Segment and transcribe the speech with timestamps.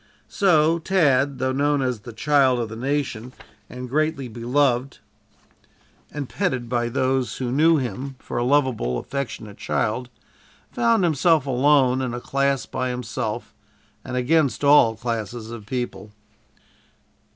[0.29, 3.33] So Tad, though known as "the child of the nation,"
[3.69, 4.97] and greatly beloved
[6.11, 10.09] and petted by those who knew him for a lovable affectionate child,
[10.71, 13.53] found himself alone in a class by himself,
[14.03, 16.11] and against all classes of people.